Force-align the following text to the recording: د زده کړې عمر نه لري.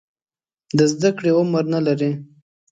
د 0.77 0.79
زده 0.93 1.09
کړې 1.17 1.29
عمر 1.39 1.63
نه 1.73 1.79
لري. 1.87 2.11